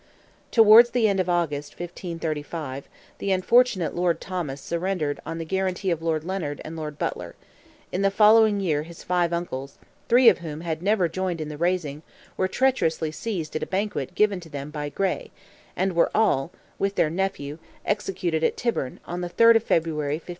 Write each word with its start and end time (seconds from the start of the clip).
Towards 0.49 0.89
the 0.89 1.07
end 1.07 1.19
of 1.19 1.29
August, 1.29 1.73
1535, 1.73 2.89
the 3.19 3.31
unfortunate 3.31 3.95
Lord 3.95 4.19
Thomas 4.19 4.59
surrendered 4.59 5.19
on 5.27 5.37
the 5.37 5.45
guarantee 5.45 5.91
of 5.91 6.01
Lord 6.01 6.23
Leonard 6.23 6.59
and 6.65 6.75
Lord 6.75 6.97
Butler; 6.97 7.35
in 7.91 8.01
the 8.01 8.09
following 8.09 8.59
year 8.59 8.81
his 8.81 9.03
five 9.03 9.31
uncles—three 9.31 10.27
of 10.27 10.39
whom 10.39 10.61
had 10.61 10.81
never 10.81 11.07
joined 11.07 11.39
in 11.39 11.49
the 11.49 11.55
rising—were 11.57 12.47
treacherously 12.47 13.11
seized 13.11 13.55
at 13.55 13.61
a 13.61 13.67
banquet 13.67 14.15
given 14.15 14.39
to 14.39 14.49
them 14.49 14.71
by 14.71 14.89
Gray, 14.89 15.29
and 15.75 15.93
were 15.93 16.09
all, 16.15 16.49
with 16.79 16.95
their 16.95 17.11
nephew, 17.11 17.59
executed 17.85 18.43
at 18.43 18.57
Tyburn, 18.57 18.99
on 19.05 19.21
the 19.21 19.29
3rd 19.29 19.57
of 19.57 19.63
February, 19.65 20.15
1537. 20.15 20.23